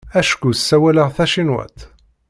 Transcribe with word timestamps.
Acku 0.19 0.49
ssawaleɣ 0.53 1.09
tacinwat. 1.15 1.77